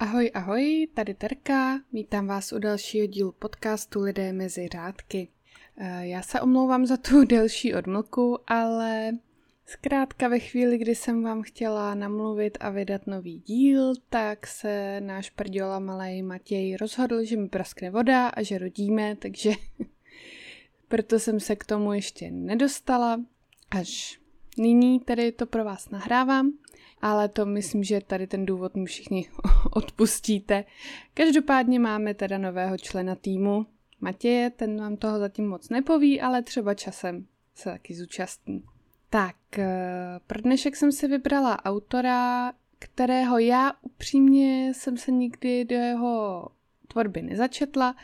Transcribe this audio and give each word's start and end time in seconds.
Ahoj, 0.00 0.30
ahoj, 0.34 0.88
tady 0.94 1.14
Terka, 1.14 1.80
vítám 1.92 2.26
vás 2.26 2.52
u 2.52 2.58
dalšího 2.58 3.06
dílu 3.06 3.32
podcastu 3.32 4.00
Lidé 4.00 4.32
mezi 4.32 4.68
řádky. 4.68 5.28
Eh, 5.76 6.06
já 6.06 6.22
se 6.22 6.40
omlouvám 6.40 6.86
za 6.86 6.96
tu 6.96 7.24
delší 7.28 7.74
odmlku, 7.74 8.38
ale 8.46 9.12
zkrátka 9.66 10.28
ve 10.28 10.38
chvíli, 10.38 10.78
kdy 10.78 10.94
jsem 10.94 11.22
vám 11.22 11.42
chtěla 11.42 11.94
namluvit 11.94 12.58
a 12.60 12.70
vydat 12.70 13.06
nový 13.06 13.38
díl, 13.38 13.92
tak 14.10 14.46
se 14.46 15.00
náš 15.00 15.30
prděla 15.30 15.78
malý 15.78 16.22
Matěj 16.22 16.76
rozhodl, 16.76 17.24
že 17.24 17.36
mi 17.36 17.48
praskne 17.48 17.90
voda 17.90 18.28
a 18.28 18.42
že 18.42 18.58
rodíme, 18.58 19.16
takže 19.16 19.50
proto 20.88 21.18
jsem 21.18 21.40
se 21.40 21.56
k 21.56 21.64
tomu 21.64 21.92
ještě 21.92 22.30
nedostala. 22.30 23.20
Až 23.70 24.20
nyní 24.60 25.00
tedy 25.00 25.32
to 25.32 25.46
pro 25.46 25.64
vás 25.64 25.90
nahrávám 25.90 26.52
ale 27.02 27.28
to 27.28 27.46
myslím, 27.46 27.84
že 27.84 28.00
tady 28.00 28.26
ten 28.26 28.46
důvod 28.46 28.74
mi 28.74 28.86
všichni 28.86 29.28
odpustíte. 29.70 30.64
Každopádně 31.14 31.78
máme 31.78 32.14
teda 32.14 32.38
nového 32.38 32.78
člena 32.78 33.14
týmu, 33.14 33.66
Matěje, 34.00 34.50
ten 34.50 34.80
vám 34.80 34.96
toho 34.96 35.18
zatím 35.18 35.48
moc 35.48 35.68
nepoví, 35.68 36.20
ale 36.20 36.42
třeba 36.42 36.74
časem 36.74 37.26
se 37.54 37.70
taky 37.70 37.94
zúčastní. 37.94 38.64
Tak, 39.10 39.58
eh, 39.58 40.20
pro 40.26 40.40
dnešek 40.40 40.76
jsem 40.76 40.92
si 40.92 41.08
vybrala 41.08 41.64
autora, 41.64 42.52
kterého 42.78 43.38
já 43.38 43.72
upřímně 43.82 44.72
jsem 44.74 44.96
se 44.96 45.10
nikdy 45.10 45.64
do 45.64 45.76
jeho 45.76 46.48
tvorby 46.88 47.22
nezačetla, 47.22 47.96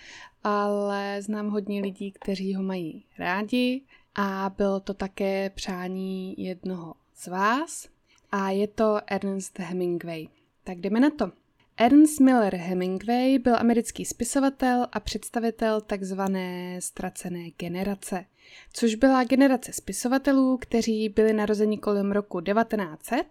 ale 0.45 1.23
znám 1.23 1.49
hodně 1.49 1.81
lidí, 1.81 2.13
kteří 2.13 2.55
ho 2.55 2.63
mají 2.63 3.05
rádi 3.19 3.83
a 4.17 4.53
bylo 4.57 4.81
to 4.81 4.95
také 4.95 5.51
přání 5.51 6.35
jednoho 6.39 6.95
z 7.15 7.27
vás, 7.27 7.89
a 8.33 8.51
je 8.51 8.69
to 8.69 8.99
Ernest 9.07 9.59
Hemingway. 9.59 10.29
Tak 10.65 10.79
jdeme 10.79 11.01
na 11.01 11.11
to. 11.11 11.33
Ernst 11.77 12.21
Miller 12.21 12.57
Hemingway 12.57 13.39
byl 13.39 13.57
americký 13.57 14.05
spisovatel 14.05 14.87
a 14.93 15.01
představitel 15.01 15.81
takzvané 15.81 16.81
ztracené 16.81 17.51
generace, 17.51 18.25
což 18.73 18.95
byla 18.95 19.25
generace 19.25 19.73
spisovatelů, 19.73 20.59
kteří 20.59 21.09
byli 21.09 21.33
narozeni 21.33 21.79
kolem 21.79 22.13
roku 22.13 22.41
1900 22.41 23.27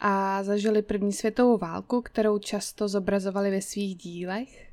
a 0.00 0.42
zažili 0.42 0.82
první 0.82 1.12
světovou 1.12 1.58
válku, 1.58 2.02
kterou 2.02 2.38
často 2.38 2.88
zobrazovali 2.88 3.50
ve 3.50 3.62
svých 3.62 3.96
dílech. 3.96 4.72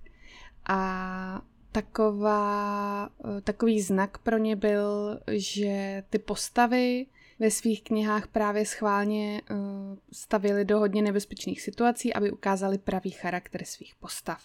A 0.65 1.41
taková, 1.73 3.09
takový 3.43 3.81
znak 3.81 4.17
pro 4.17 4.37
ně 4.37 4.55
byl, 4.55 5.19
že 5.31 6.03
ty 6.09 6.19
postavy 6.19 7.05
ve 7.39 7.51
svých 7.51 7.83
knihách 7.83 8.27
právě 8.27 8.65
schválně 8.65 9.41
uh, 9.51 9.57
stavili 10.11 10.65
do 10.65 10.79
hodně 10.79 11.01
nebezpečných 11.01 11.61
situací, 11.61 12.13
aby 12.13 12.31
ukázali 12.31 12.77
pravý 12.77 13.11
charakter 13.11 13.65
svých 13.65 13.95
postav. 13.95 14.41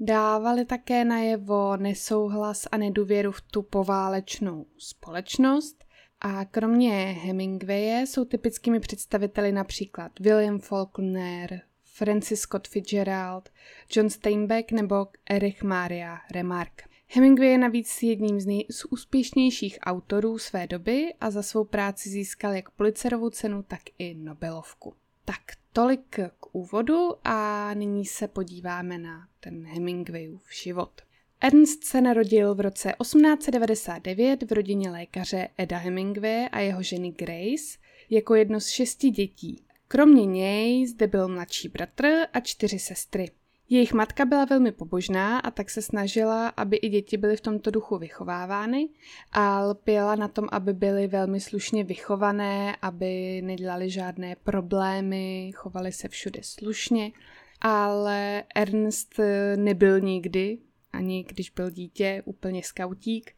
Dávali 0.00 0.64
také 0.64 1.04
najevo 1.04 1.76
nesouhlas 1.76 2.66
a 2.72 2.76
nedůvěru 2.76 3.32
v 3.32 3.40
tu 3.40 3.62
poválečnou 3.62 4.66
společnost 4.78 5.84
a 6.20 6.44
kromě 6.44 6.90
Hemingwaye 6.94 8.06
jsou 8.06 8.24
typickými 8.24 8.80
představiteli 8.80 9.52
například 9.52 10.12
William 10.20 10.58
Faulkner, 10.58 11.60
Francis 11.96 12.40
Scott 12.40 12.68
Fitzgerald, 12.68 13.48
John 13.96 14.10
Steinbeck 14.10 14.72
nebo 14.72 15.06
Erich 15.26 15.62
Maria 15.62 16.20
Remarque. 16.30 16.84
Hemingway 17.08 17.48
je 17.48 17.58
navíc 17.58 18.02
jedním 18.02 18.40
z 18.40 18.46
nejúspěšnějších 18.46 19.78
autorů 19.82 20.38
své 20.38 20.66
doby 20.66 21.14
a 21.20 21.30
za 21.30 21.42
svou 21.42 21.64
práci 21.64 22.08
získal 22.08 22.52
jak 22.52 22.70
Pulitzerovu 22.70 23.30
cenu, 23.30 23.62
tak 23.62 23.80
i 23.98 24.14
Nobelovku. 24.14 24.94
Tak 25.24 25.40
tolik 25.72 26.16
k 26.40 26.54
úvodu 26.54 27.10
a 27.24 27.70
nyní 27.74 28.04
se 28.04 28.28
podíváme 28.28 28.98
na 28.98 29.28
ten 29.40 29.66
Hemingwayův 29.66 30.42
život. 30.62 31.02
Ernst 31.40 31.84
se 31.84 32.00
narodil 32.00 32.54
v 32.54 32.60
roce 32.60 32.94
1899 33.02 34.42
v 34.42 34.52
rodině 34.52 34.90
lékaře 34.90 35.48
Eda 35.58 35.78
Hemingway 35.78 36.48
a 36.52 36.60
jeho 36.60 36.82
ženy 36.82 37.10
Grace 37.10 37.78
jako 38.10 38.34
jedno 38.34 38.60
z 38.60 38.68
šesti 38.68 39.10
dětí. 39.10 39.64
Kromě 39.94 40.26
něj 40.26 40.86
zde 40.86 41.06
byl 41.06 41.28
mladší 41.28 41.68
bratr 41.68 42.06
a 42.32 42.40
čtyři 42.40 42.78
sestry. 42.78 43.30
Jejich 43.68 43.92
matka 43.92 44.24
byla 44.24 44.44
velmi 44.44 44.72
pobožná 44.72 45.38
a 45.38 45.50
tak 45.50 45.70
se 45.70 45.82
snažila, 45.82 46.48
aby 46.48 46.76
i 46.76 46.88
děti 46.88 47.16
byly 47.16 47.36
v 47.36 47.40
tomto 47.40 47.70
duchu 47.70 47.98
vychovávány 47.98 48.88
a 49.32 49.64
lpěla 49.64 50.14
na 50.14 50.28
tom, 50.28 50.48
aby 50.52 50.72
byly 50.72 51.06
velmi 51.06 51.40
slušně 51.40 51.84
vychované, 51.84 52.76
aby 52.82 53.42
nedělali 53.42 53.90
žádné 53.90 54.36
problémy, 54.36 55.52
chovali 55.54 55.92
se 55.92 56.08
všude 56.08 56.40
slušně. 56.42 57.12
Ale 57.60 58.44
Ernst 58.54 59.20
nebyl 59.56 60.00
nikdy, 60.00 60.58
ani 60.92 61.24
když 61.24 61.50
byl 61.50 61.70
dítě, 61.70 62.22
úplně 62.24 62.62
skautík 62.62 63.32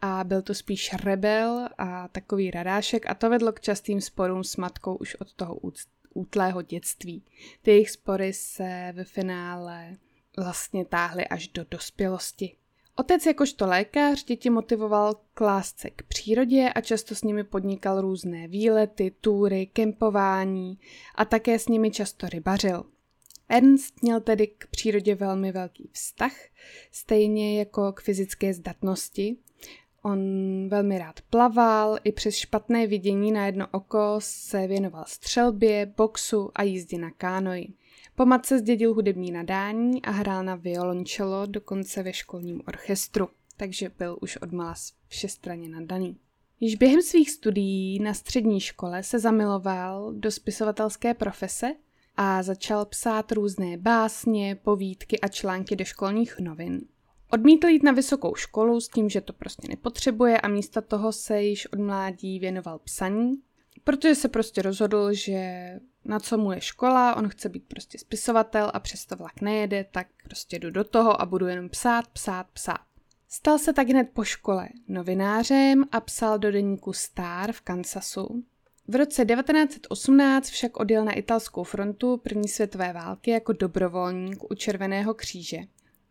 a 0.00 0.24
byl 0.24 0.42
to 0.42 0.54
spíš 0.54 0.90
rebel 1.04 1.68
a 1.78 2.08
takový 2.08 2.50
radášek 2.50 3.10
a 3.10 3.14
to 3.14 3.30
vedlo 3.30 3.52
k 3.52 3.60
častým 3.60 4.00
sporům 4.00 4.44
s 4.44 4.56
matkou 4.56 4.94
už 4.94 5.14
od 5.14 5.32
toho 5.32 5.54
útlého 6.14 6.62
dětství. 6.62 7.22
Ty 7.62 7.70
jejich 7.70 7.90
spory 7.90 8.32
se 8.32 8.92
ve 8.92 9.04
finále 9.04 9.96
vlastně 10.36 10.84
táhly 10.84 11.26
až 11.26 11.48
do 11.48 11.64
dospělosti. 11.70 12.56
Otec 12.96 13.26
jakožto 13.26 13.66
lékař 13.66 14.24
děti 14.24 14.50
motivoval 14.50 15.14
k 15.34 15.40
lásce 15.40 15.90
k 15.90 16.02
přírodě 16.02 16.72
a 16.74 16.80
často 16.80 17.14
s 17.14 17.22
nimi 17.22 17.44
podnikal 17.44 18.00
různé 18.00 18.48
výlety, 18.48 19.12
túry, 19.20 19.66
kempování 19.66 20.78
a 21.14 21.24
také 21.24 21.58
s 21.58 21.68
nimi 21.68 21.90
často 21.90 22.28
rybařil. 22.28 22.84
Ernst 23.48 24.02
měl 24.02 24.20
tedy 24.20 24.46
k 24.46 24.66
přírodě 24.66 25.14
velmi 25.14 25.52
velký 25.52 25.90
vztah, 25.92 26.32
stejně 26.92 27.58
jako 27.58 27.92
k 27.92 28.00
fyzické 28.00 28.54
zdatnosti 28.54 29.36
On 30.02 30.20
velmi 30.68 30.98
rád 30.98 31.20
plaval, 31.30 31.98
i 32.04 32.12
přes 32.12 32.34
špatné 32.34 32.86
vidění 32.86 33.32
na 33.32 33.46
jedno 33.46 33.66
oko 33.70 34.16
se 34.18 34.66
věnoval 34.66 35.04
střelbě, 35.06 35.86
boxu 35.96 36.50
a 36.54 36.62
jízdě 36.62 36.98
na 36.98 37.10
kánoji. 37.10 37.68
Po 38.14 38.26
matce 38.26 38.58
zdědil 38.58 38.94
hudební 38.94 39.30
nadání 39.30 40.02
a 40.02 40.10
hrál 40.10 40.44
na 40.44 40.54
violončelo 40.54 41.46
dokonce 41.46 42.02
ve 42.02 42.12
školním 42.12 42.62
orchestru, 42.68 43.28
takže 43.56 43.90
byl 43.98 44.18
už 44.20 44.36
odmala 44.36 44.74
všestranně 45.08 45.68
nadaný. 45.68 46.16
Již 46.60 46.74
během 46.74 47.02
svých 47.02 47.30
studií 47.30 47.98
na 47.98 48.14
střední 48.14 48.60
škole 48.60 49.02
se 49.02 49.18
zamiloval 49.18 50.12
do 50.12 50.30
spisovatelské 50.30 51.14
profese 51.14 51.74
a 52.16 52.42
začal 52.42 52.84
psát 52.84 53.32
různé 53.32 53.76
básně, 53.76 54.54
povídky 54.54 55.20
a 55.20 55.28
články 55.28 55.76
do 55.76 55.84
školních 55.84 56.38
novin. 56.40 56.80
Odmítl 57.30 57.66
jít 57.66 57.82
na 57.82 57.92
vysokou 57.92 58.34
školu 58.34 58.80
s 58.80 58.88
tím, 58.88 59.08
že 59.08 59.20
to 59.20 59.32
prostě 59.32 59.68
nepotřebuje 59.68 60.40
a 60.40 60.48
místo 60.48 60.82
toho 60.82 61.12
se 61.12 61.42
již 61.42 61.66
od 61.72 61.78
mládí 61.78 62.38
věnoval 62.38 62.78
psaní, 62.78 63.34
protože 63.84 64.14
se 64.14 64.28
prostě 64.28 64.62
rozhodl, 64.62 65.12
že 65.12 65.70
na 66.04 66.20
co 66.20 66.38
mu 66.38 66.52
je 66.52 66.60
škola, 66.60 67.16
on 67.16 67.28
chce 67.28 67.48
být 67.48 67.64
prostě 67.68 67.98
spisovatel 67.98 68.70
a 68.74 68.80
přesto 68.80 69.16
vlak 69.16 69.40
nejede, 69.40 69.86
tak 69.90 70.06
prostě 70.24 70.58
jdu 70.58 70.70
do 70.70 70.84
toho 70.84 71.20
a 71.20 71.26
budu 71.26 71.46
jenom 71.46 71.68
psát, 71.68 72.08
psát, 72.08 72.46
psát. 72.52 72.80
Stal 73.28 73.58
se 73.58 73.72
tak 73.72 73.88
hned 73.88 74.08
po 74.12 74.24
škole 74.24 74.68
novinářem 74.88 75.84
a 75.92 76.00
psal 76.00 76.38
do 76.38 76.52
deníku 76.52 76.92
Star 76.92 77.52
v 77.52 77.60
Kansasu. 77.60 78.44
V 78.88 78.94
roce 78.94 79.24
1918 79.24 80.50
však 80.50 80.80
odjel 80.80 81.04
na 81.04 81.12
italskou 81.12 81.64
frontu 81.64 82.16
první 82.16 82.48
světové 82.48 82.92
války 82.92 83.30
jako 83.30 83.52
dobrovolník 83.52 84.50
u 84.50 84.54
Červeného 84.54 85.14
kříže 85.14 85.58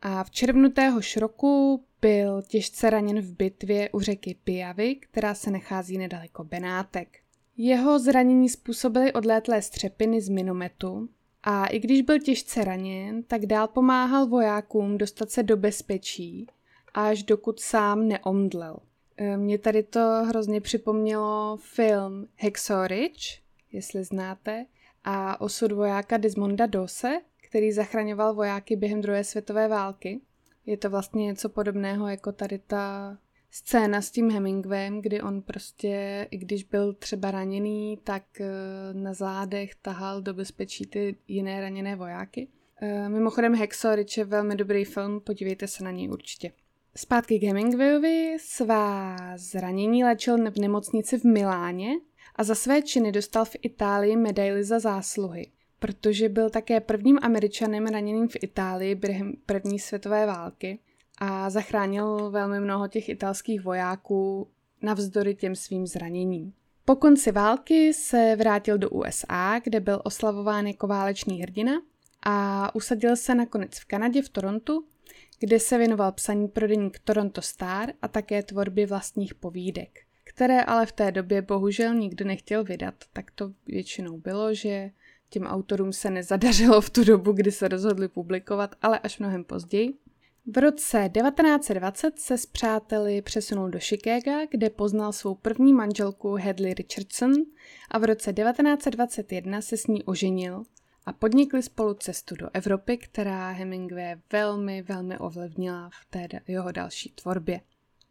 a 0.01 0.23
v 0.23 0.31
červnu 0.31 0.69
téhož 0.69 1.17
roku 1.17 1.83
byl 2.01 2.41
těžce 2.41 2.89
raněn 2.89 3.21
v 3.21 3.35
bitvě 3.35 3.89
u 3.89 3.99
řeky 3.99 4.35
Pijavy, 4.43 4.95
která 4.95 5.33
se 5.33 5.51
nachází 5.51 5.97
nedaleko 5.97 6.43
Benátek. 6.43 7.19
Jeho 7.57 7.99
zranění 7.99 8.49
způsobily 8.49 9.13
odlétlé 9.13 9.61
střepiny 9.61 10.21
z 10.21 10.29
minometu 10.29 11.09
a 11.43 11.65
i 11.65 11.79
když 11.79 12.01
byl 12.01 12.19
těžce 12.19 12.63
raněn, 12.63 13.23
tak 13.23 13.45
dál 13.45 13.67
pomáhal 13.67 14.27
vojákům 14.27 14.97
dostat 14.97 15.29
se 15.31 15.43
do 15.43 15.57
bezpečí, 15.57 16.47
až 16.93 17.23
dokud 17.23 17.59
sám 17.59 18.07
neomdlel. 18.07 18.77
E, 19.17 19.37
Mě 19.37 19.57
tady 19.57 19.83
to 19.83 19.99
hrozně 20.27 20.61
připomnělo 20.61 21.57
film 21.61 22.27
Ridge, 22.87 23.41
jestli 23.71 24.03
znáte, 24.03 24.65
a 25.03 25.41
osud 25.41 25.71
vojáka 25.71 26.17
Desmonda 26.17 26.65
Dose, 26.65 27.21
který 27.47 27.71
zachraňoval 27.71 28.33
vojáky 28.33 28.75
během 28.75 29.01
druhé 29.01 29.23
světové 29.23 29.67
války. 29.67 30.21
Je 30.65 30.77
to 30.77 30.89
vlastně 30.89 31.25
něco 31.25 31.49
podobného 31.49 32.07
jako 32.07 32.31
tady 32.31 32.59
ta 32.59 33.17
scéna 33.51 34.01
s 34.01 34.11
tím 34.11 34.31
Hemingwayem, 34.31 35.01
kdy 35.01 35.21
on 35.21 35.41
prostě, 35.41 36.27
i 36.31 36.37
když 36.37 36.63
byl 36.63 36.93
třeba 36.93 37.31
raněný, 37.31 37.99
tak 38.03 38.23
eh, 38.41 38.47
na 38.93 39.13
zádech 39.13 39.75
tahal 39.75 40.21
do 40.21 40.33
bezpečí 40.33 40.85
ty 40.85 41.15
jiné 41.27 41.61
raněné 41.61 41.95
vojáky. 41.95 42.47
Eh, 42.81 43.09
mimochodem 43.09 43.55
Hexorich 43.55 44.17
je 44.17 44.25
velmi 44.25 44.55
dobrý 44.55 44.85
film, 44.85 45.21
podívejte 45.21 45.67
se 45.67 45.83
na 45.83 45.91
něj 45.91 46.09
určitě. 46.09 46.51
Zpátky 46.95 47.39
k 47.39 47.43
Hemingwayovi 47.43 48.37
svá 48.39 49.15
zranění 49.37 50.03
léčil 50.03 50.51
v 50.51 50.59
nemocnici 50.59 51.19
v 51.19 51.23
Miláně 51.23 51.91
a 52.35 52.43
za 52.43 52.55
své 52.55 52.81
činy 52.81 53.11
dostal 53.11 53.45
v 53.45 53.55
Itálii 53.61 54.15
medaily 54.15 54.63
za 54.63 54.79
zásluhy. 54.79 55.51
Protože 55.79 56.29
byl 56.29 56.49
také 56.49 56.79
prvním 56.79 57.19
američanem 57.21 57.85
raněným 57.85 58.27
v 58.27 58.37
Itálii 58.41 58.95
během 58.95 59.33
první 59.45 59.79
světové 59.79 60.25
války 60.25 60.79
a 61.17 61.49
zachránil 61.49 62.31
velmi 62.31 62.59
mnoho 62.59 62.87
těch 62.87 63.09
italských 63.09 63.61
vojáků 63.61 64.47
navzdory 64.81 65.35
těm 65.35 65.55
svým 65.55 65.87
zraněním. 65.87 66.53
Po 66.85 66.95
konci 66.95 67.31
války 67.31 67.93
se 67.93 68.35
vrátil 68.35 68.77
do 68.77 68.89
USA, 68.89 69.59
kde 69.63 69.79
byl 69.79 70.01
oslavován 70.03 70.67
jako 70.67 70.87
válečný 70.87 71.41
hrdina 71.41 71.81
a 72.23 72.75
usadil 72.75 73.15
se 73.15 73.35
nakonec 73.35 73.79
v 73.79 73.85
Kanadě 73.85 74.21
v 74.21 74.29
Torontu, 74.29 74.85
kde 75.39 75.59
se 75.59 75.77
věnoval 75.77 76.11
psaní 76.11 76.47
pro 76.47 76.67
deník 76.67 76.99
Toronto 76.99 77.41
Star 77.41 77.93
a 78.01 78.07
také 78.07 78.43
tvorbě 78.43 78.87
vlastních 78.87 79.35
povídek, 79.35 79.99
které 80.23 80.61
ale 80.61 80.85
v 80.85 80.91
té 80.91 81.11
době 81.11 81.41
bohužel 81.41 81.95
nikdo 81.95 82.25
nechtěl 82.25 82.63
vydat. 82.63 82.93
Tak 83.13 83.31
to 83.31 83.51
většinou 83.67 84.17
bylo, 84.17 84.53
že 84.53 84.91
těm 85.29 85.43
autorům 85.43 85.93
se 85.93 86.09
nezadařilo 86.09 86.81
v 86.81 86.89
tu 86.89 87.03
dobu, 87.03 87.31
kdy 87.31 87.51
se 87.51 87.67
rozhodli 87.67 88.07
publikovat, 88.07 88.75
ale 88.81 88.99
až 88.99 89.19
mnohem 89.19 89.43
později. 89.43 89.93
V 90.45 90.57
roce 90.57 91.09
1920 91.13 92.19
se 92.19 92.37
s 92.37 92.45
přáteli 92.45 93.21
přesunul 93.21 93.69
do 93.69 93.79
Chicaga, 93.79 94.45
kde 94.51 94.69
poznal 94.69 95.13
svou 95.13 95.35
první 95.35 95.73
manželku 95.73 96.35
Hadley 96.35 96.73
Richardson 96.73 97.33
a 97.91 97.97
v 97.97 98.03
roce 98.03 98.33
1921 98.33 99.61
se 99.61 99.77
s 99.77 99.87
ní 99.87 100.03
oženil 100.03 100.63
a 101.05 101.13
podnikli 101.13 101.63
spolu 101.63 101.93
cestu 101.93 102.35
do 102.35 102.49
Evropy, 102.53 102.97
která 102.97 103.51
Hemingway 103.51 104.15
velmi, 104.31 104.81
velmi 104.81 105.17
ovlivnila 105.17 105.89
v 106.01 106.05
té 106.09 106.27
jeho 106.47 106.71
další 106.71 107.09
tvorbě. 107.09 107.61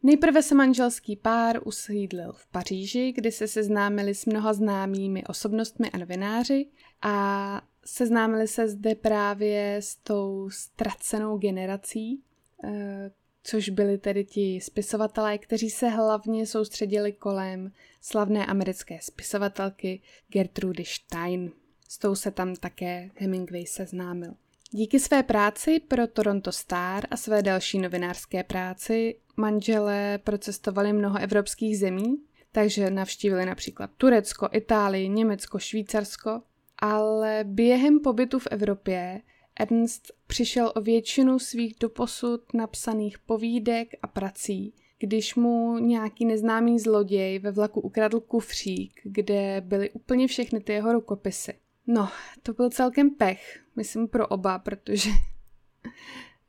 Nejprve 0.02 0.42
se 0.42 0.54
manželský 0.54 1.16
pár 1.16 1.60
usídlil 1.64 2.32
v 2.32 2.46
Paříži, 2.46 3.12
kdy 3.12 3.32
se 3.32 3.48
seznámili 3.48 4.14
s 4.14 4.26
mnoha 4.26 4.52
známými 4.52 5.24
osobnostmi 5.24 5.90
a 5.90 5.98
novináři 5.98 6.66
a 7.02 7.62
seznámili 7.84 8.48
se 8.48 8.68
zde 8.68 8.94
právě 8.94 9.76
s 9.76 9.96
tou 9.96 10.50
ztracenou 10.50 11.38
generací, 11.38 12.22
eh, 12.64 13.10
což 13.42 13.68
byli 13.68 13.98
tedy 13.98 14.24
ti 14.24 14.60
spisovatelé, 14.60 15.38
kteří 15.38 15.70
se 15.70 15.88
hlavně 15.88 16.46
soustředili 16.46 17.12
kolem 17.12 17.72
slavné 18.00 18.46
americké 18.46 18.98
spisovatelky 19.02 20.00
Gertrudy 20.28 20.84
Stein. 20.84 21.52
S 21.88 21.98
tou 21.98 22.14
se 22.14 22.30
tam 22.30 22.56
také 22.56 23.10
Hemingway 23.14 23.66
seznámil. 23.66 24.34
Díky 24.70 25.00
své 25.00 25.22
práci 25.22 25.80
pro 25.80 26.06
Toronto 26.06 26.52
Star 26.52 27.04
a 27.10 27.16
své 27.16 27.42
další 27.42 27.78
novinářské 27.78 28.44
práci 28.44 29.16
manželé 29.36 30.18
procestovali 30.18 30.92
mnoho 30.92 31.18
evropských 31.18 31.78
zemí, 31.78 32.16
takže 32.52 32.90
navštívili 32.90 33.46
například 33.46 33.90
Turecko, 33.96 34.48
Itálii, 34.52 35.08
Německo, 35.08 35.58
Švýcarsko, 35.58 36.42
ale 36.78 37.44
během 37.44 38.00
pobytu 38.00 38.38
v 38.38 38.48
Evropě 38.50 39.22
Ernst 39.60 40.12
přišel 40.26 40.72
o 40.76 40.80
většinu 40.80 41.38
svých 41.38 41.76
doposud 41.80 42.54
napsaných 42.54 43.18
povídek 43.18 43.88
a 44.02 44.06
prací, 44.06 44.74
když 44.98 45.34
mu 45.34 45.78
nějaký 45.78 46.24
neznámý 46.24 46.78
zloděj 46.78 47.38
ve 47.38 47.50
vlaku 47.50 47.80
ukradl 47.80 48.20
kufřík, 48.20 49.00
kde 49.04 49.62
byly 49.66 49.90
úplně 49.90 50.28
všechny 50.28 50.60
ty 50.60 50.72
jeho 50.72 50.92
rukopisy. 50.92 51.54
No, 51.86 52.08
to 52.42 52.52
byl 52.52 52.70
celkem 52.70 53.10
pech, 53.10 53.60
myslím 53.76 54.08
pro 54.08 54.26
oba, 54.26 54.58
protože 54.58 55.10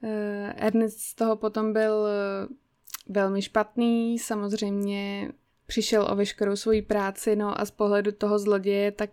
eh, 0.04 0.54
Ernest 0.58 1.00
z 1.00 1.16
toho 1.16 1.36
potom 1.36 1.74
byl 1.74 2.08
eh, 2.08 2.48
velmi 3.10 3.42
špatný, 3.42 4.20
samozřejmě 4.20 5.32
přišel 5.68 6.08
o 6.12 6.16
veškerou 6.16 6.56
svoji 6.56 6.82
práci, 6.82 7.36
no 7.36 7.62
a 7.62 7.66
z 7.66 7.72
pohledu 7.72 8.12
toho 8.12 8.40
zloděje, 8.40 8.92
tak 8.92 9.10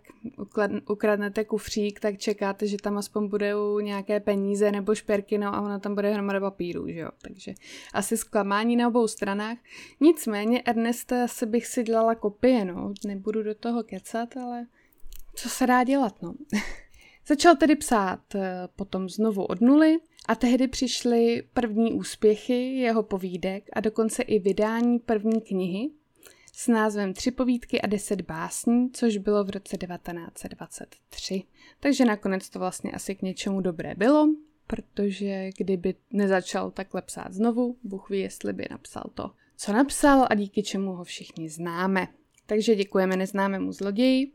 ukradnete 0.89 1.45
kufřík, 1.45 1.99
tak 1.99 2.17
čekáte, 2.17 2.67
že 2.67 2.77
tam 2.77 2.97
aspoň 2.97 3.27
budou 3.27 3.79
nějaké 3.79 4.19
peníze 4.19 4.71
nebo 4.71 4.95
šperky, 4.95 5.37
no 5.37 5.55
a 5.55 5.61
ono 5.61 5.79
tam 5.79 5.95
bude 5.95 6.13
hromada 6.13 6.39
papíru, 6.39 6.87
že 6.87 6.99
jo, 6.99 7.09
takže 7.21 7.53
asi 7.93 8.17
zklamání 8.17 8.75
na 8.75 8.87
obou 8.87 9.07
stranách. 9.07 9.57
Nicméně 9.99 10.61
Ernesta 10.61 11.23
asi 11.23 11.45
bych 11.45 11.67
si 11.67 11.83
dělala 11.83 12.15
kopie, 12.15 12.65
no, 12.65 12.93
nebudu 13.05 13.43
do 13.43 13.55
toho 13.55 13.83
kecat, 13.83 14.37
ale 14.37 14.67
co 15.35 15.49
se 15.49 15.67
dá 15.67 15.83
dělat, 15.83 16.21
no. 16.21 16.33
Začal 17.27 17.55
tedy 17.55 17.75
psát 17.75 18.35
eh, 18.35 18.67
potom 18.75 19.09
znovu 19.09 19.45
od 19.45 19.61
nuly 19.61 19.97
a 20.27 20.35
tehdy 20.35 20.67
přišly 20.67 21.43
první 21.53 21.93
úspěchy 21.93 22.77
jeho 22.77 23.03
povídek 23.03 23.69
a 23.73 23.79
dokonce 23.79 24.23
i 24.23 24.39
vydání 24.39 24.99
první 24.99 25.41
knihy 25.41 25.89
s 26.57 26.67
názvem 26.67 27.13
Tři 27.13 27.31
povídky 27.31 27.81
a 27.81 27.87
deset 27.87 28.21
básní, 28.21 28.91
což 28.91 29.17
bylo 29.17 29.43
v 29.43 29.49
roce 29.49 29.77
1923. 29.77 31.43
Takže 31.79 32.05
nakonec 32.05 32.49
to 32.49 32.59
vlastně 32.59 32.91
asi 32.91 33.15
k 33.15 33.21
něčemu 33.21 33.61
dobré 33.61 33.95
bylo, 33.95 34.27
protože 34.67 35.49
kdyby 35.57 35.95
nezačal 36.11 36.71
takhle 36.71 37.01
psát 37.01 37.33
znovu, 37.33 37.77
Bůh 37.83 38.09
ví, 38.09 38.19
jestli 38.19 38.53
by 38.53 38.67
napsal 38.71 39.03
to, 39.13 39.31
co 39.57 39.73
napsal 39.73 40.27
a 40.29 40.35
díky 40.35 40.63
čemu 40.63 40.91
ho 40.91 41.03
všichni 41.03 41.49
známe. 41.49 42.07
Takže 42.45 42.75
děkujeme 42.75 43.17
neznámému 43.17 43.71
zloději. 43.71 44.31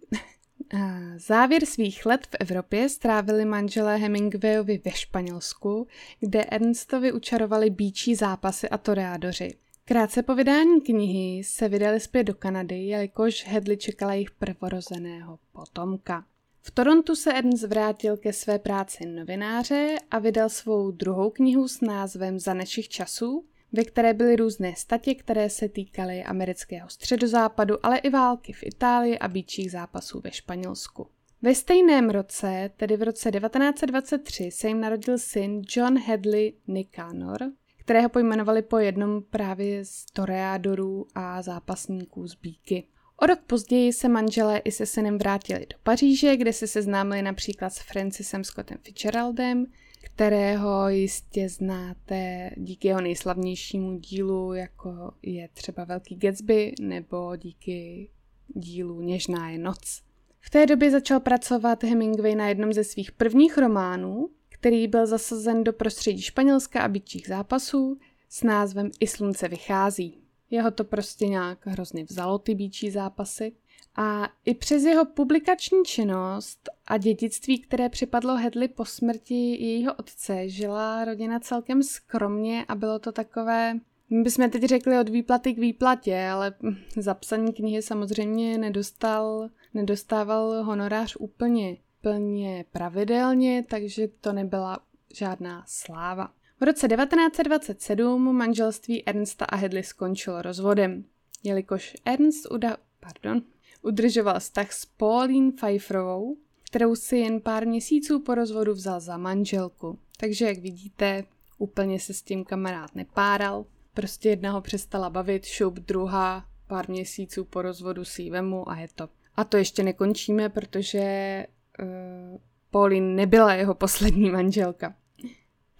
Závěr 1.16 1.66
svých 1.66 2.06
let 2.06 2.26
v 2.26 2.36
Evropě 2.40 2.88
strávili 2.88 3.44
manželé 3.44 3.96
Hemingwayovi 3.96 4.80
ve 4.84 4.90
Španělsku, 4.90 5.86
kde 6.20 6.44
Ernstovi 6.44 7.12
učarovali 7.12 7.70
bíčí 7.70 8.14
zápasy 8.14 8.68
a 8.68 8.78
toreádoři. 8.78 9.54
Krátce 9.92 10.22
po 10.22 10.34
vydání 10.34 10.80
knihy 10.80 11.44
se 11.44 11.68
vydali 11.68 12.00
zpět 12.00 12.24
do 12.24 12.34
Kanady, 12.34 12.78
jelikož 12.78 13.44
Hedley 13.46 13.76
čekala 13.76 14.12
jejich 14.12 14.30
prvorozeného 14.30 15.38
potomka. 15.52 16.24
V 16.62 16.70
Torontu 16.70 17.14
se 17.14 17.32
Ernst 17.32 17.62
vrátil 17.62 18.16
ke 18.16 18.32
své 18.32 18.58
práci 18.58 19.06
novináře 19.06 19.96
a 20.10 20.18
vydal 20.18 20.48
svou 20.48 20.90
druhou 20.90 21.30
knihu 21.30 21.68
s 21.68 21.80
názvem 21.80 22.38
Za 22.38 22.54
našich 22.54 22.88
časů, 22.88 23.44
ve 23.72 23.84
které 23.84 24.14
byly 24.14 24.36
různé 24.36 24.74
statě, 24.76 25.14
které 25.14 25.50
se 25.50 25.68
týkaly 25.68 26.24
amerického 26.24 26.88
středozápadu, 26.88 27.86
ale 27.86 27.98
i 27.98 28.10
války 28.10 28.52
v 28.52 28.62
Itálii 28.62 29.18
a 29.18 29.28
býčích 29.28 29.70
zápasů 29.70 30.20
ve 30.24 30.30
Španělsku. 30.30 31.06
Ve 31.42 31.54
stejném 31.54 32.10
roce, 32.10 32.70
tedy 32.76 32.96
v 32.96 33.02
roce 33.02 33.30
1923, 33.30 34.50
se 34.50 34.68
jim 34.68 34.80
narodil 34.80 35.18
syn 35.18 35.62
John 35.76 35.98
Hadley 35.98 36.54
Nicanor, 36.66 37.52
kterého 37.90 38.08
pojmenovali 38.08 38.62
po 38.62 38.78
jednom 38.78 39.22
právě 39.22 39.84
z 39.84 40.04
toreadorů 40.12 41.06
a 41.14 41.42
zápasníků 41.42 42.28
z 42.28 42.34
bíky. 42.34 42.86
O 43.16 43.26
rok 43.26 43.40
později 43.46 43.92
se 43.92 44.08
manželé 44.08 44.58
i 44.58 44.72
se 44.72 44.86
synem 44.86 45.18
vrátili 45.18 45.60
do 45.60 45.76
Paříže, 45.82 46.36
kde 46.36 46.52
se 46.52 46.66
seznámili 46.66 47.22
například 47.22 47.70
s 47.70 47.78
Francisem 47.78 48.44
Scottem 48.44 48.78
Fitzgeraldem, 48.82 49.66
kterého 50.02 50.88
jistě 50.88 51.48
znáte 51.48 52.50
díky 52.56 52.88
jeho 52.88 53.00
nejslavnějšímu 53.00 53.98
dílu, 53.98 54.52
jako 54.52 55.12
je 55.22 55.48
třeba 55.48 55.84
Velký 55.84 56.16
Gatsby, 56.16 56.74
nebo 56.80 57.36
díky 57.36 58.10
dílu 58.48 59.00
Něžná 59.00 59.50
je 59.50 59.58
noc. 59.58 60.02
V 60.40 60.50
té 60.50 60.66
době 60.66 60.90
začal 60.90 61.20
pracovat 61.20 61.84
Hemingway 61.84 62.34
na 62.34 62.48
jednom 62.48 62.72
ze 62.72 62.84
svých 62.84 63.12
prvních 63.12 63.58
románů, 63.58 64.30
který 64.60 64.88
byl 64.88 65.06
zasazen 65.06 65.64
do 65.64 65.72
prostředí 65.72 66.22
Španělska 66.22 66.80
a 66.80 66.88
bytčích 66.88 67.26
zápasů 67.28 67.98
s 68.28 68.42
názvem 68.42 68.90
I 69.00 69.06
slunce 69.06 69.48
vychází. 69.48 70.18
Jeho 70.50 70.70
to 70.70 70.84
prostě 70.84 71.26
nějak 71.26 71.66
hrozně 71.66 72.04
vzalo, 72.04 72.38
ty 72.38 72.54
bíčí 72.54 72.90
zápasy. 72.90 73.52
A 73.96 74.28
i 74.44 74.54
přes 74.54 74.82
jeho 74.84 75.04
publikační 75.04 75.84
činnost 75.84 76.68
a 76.86 76.96
dědictví, 76.96 77.58
které 77.58 77.88
připadlo 77.88 78.36
Hedley 78.36 78.68
po 78.68 78.84
smrti 78.84 79.64
jejího 79.64 79.94
otce, 79.94 80.48
žila 80.48 81.04
rodina 81.04 81.40
celkem 81.40 81.82
skromně 81.82 82.64
a 82.68 82.74
bylo 82.74 82.98
to 82.98 83.12
takové, 83.12 83.74
my 84.10 84.22
bychom 84.22 84.50
teď 84.50 84.62
řekli 84.62 84.98
od 84.98 85.08
výplaty 85.08 85.54
k 85.54 85.58
výplatě, 85.58 86.28
ale 86.32 86.54
za 86.96 87.14
psaní 87.14 87.52
knihy 87.52 87.82
samozřejmě 87.82 88.58
nedostal, 88.58 89.48
nedostával 89.74 90.64
honorář 90.64 91.16
úplně, 91.16 91.76
plně 92.00 92.64
pravidelně, 92.72 93.64
takže 93.68 94.08
to 94.20 94.32
nebyla 94.32 94.78
žádná 95.14 95.64
sláva. 95.66 96.32
V 96.60 96.62
roce 96.62 96.88
1927 96.88 98.36
manželství 98.36 99.08
Ernsta 99.08 99.44
a 99.44 99.56
Hedley 99.56 99.82
skončilo 99.82 100.42
rozvodem, 100.42 101.04
jelikož 101.42 101.96
Ernst 102.04 102.46
uda, 102.50 102.76
pardon, 103.00 103.42
udržoval 103.82 104.40
vztah 104.40 104.72
s 104.72 104.84
Pauline 104.86 105.52
Pfeifferovou, 105.52 106.36
kterou 106.64 106.94
si 106.94 107.16
jen 107.16 107.40
pár 107.40 107.66
měsíců 107.66 108.20
po 108.20 108.34
rozvodu 108.34 108.72
vzal 108.72 109.00
za 109.00 109.16
manželku. 109.16 109.98
Takže 110.16 110.46
jak 110.46 110.58
vidíte, 110.58 111.24
úplně 111.58 112.00
se 112.00 112.14
s 112.14 112.22
tím 112.22 112.44
kamarád 112.44 112.94
nepáral. 112.94 113.66
Prostě 113.94 114.28
jedna 114.28 114.52
ho 114.52 114.60
přestala 114.60 115.10
bavit, 115.10 115.44
šup, 115.44 115.74
druhá, 115.74 116.44
pár 116.66 116.88
měsíců 116.88 117.44
po 117.44 117.62
rozvodu 117.62 118.04
si 118.04 118.30
vemu 118.30 118.70
a 118.70 118.76
je 118.76 118.88
to. 118.94 119.08
A 119.36 119.44
to 119.44 119.56
ještě 119.56 119.82
nekončíme, 119.82 120.48
protože 120.48 121.46
uh, 121.82 122.38
Pauline 122.70 123.14
nebyla 123.14 123.54
jeho 123.54 123.74
poslední 123.74 124.30
manželka. 124.30 124.94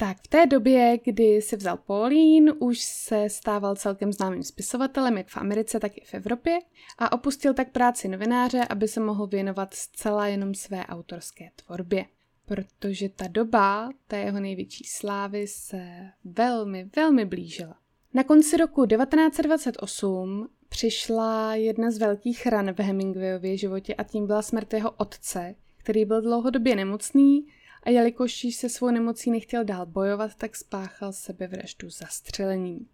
Tak 0.01 0.17
v 0.25 0.29
té 0.29 0.47
době, 0.47 0.99
kdy 1.05 1.43
si 1.43 1.57
vzal 1.57 1.77
Paulín, 1.77 2.53
už 2.59 2.81
se 2.81 3.29
stával 3.29 3.77
celkem 3.77 4.13
známým 4.13 4.43
spisovatelem 4.43 5.19
jak 5.19 5.29
v 5.29 5.37
Americe, 5.37 5.81
tak 5.81 5.99
i 5.99 6.05
v 6.05 6.15
Evropě 6.15 6.59
a 6.99 7.13
opustil 7.13 7.55
tak 7.55 7.71
práci 7.71 8.09
novináře, 8.09 8.65
aby 8.71 8.89
se 8.89 9.01
mohl 9.01 9.27
věnovat 9.27 9.75
zcela 9.75 10.27
jenom 10.27 10.55
své 10.55 10.87
autorské 10.87 11.51
tvorbě. 11.65 12.05
Protože 12.47 13.09
ta 13.09 13.29
doba 13.29 13.91
té 14.07 14.19
jeho 14.19 14.41
největší 14.41 14.85
slávy 14.85 15.47
se 15.47 15.87
velmi, 16.25 16.91
velmi 16.97 17.25
blížila. 17.25 17.77
Na 18.15 18.25
konci 18.25 18.57
roku 18.57 18.87
1928 18.87 20.49
přišla 20.69 21.55
jedna 21.55 21.91
z 21.91 21.99
velkých 21.99 22.47
ran 22.47 22.73
v 22.73 22.81
Hemingwayově 22.81 23.57
životě 23.57 23.95
a 23.95 24.05
tím 24.05 24.27
byla 24.27 24.43
smrt 24.43 24.73
jeho 24.73 24.91
otce, 24.91 25.55
který 25.81 26.05
byl 26.05 26.23
dlouhodobě 26.23 26.77
nemocný 26.77 27.47
a 27.83 27.91
jelikož 27.91 28.45
již 28.45 28.57
se 28.57 28.69
svou 28.69 28.91
nemocí 28.91 29.31
nechtěl 29.31 29.65
dál 29.65 29.87
bojovat, 29.87 30.35
tak 30.35 30.57
spáchal 30.57 31.13
sebevraždu 31.13 31.91
zastřelením. 31.91 32.87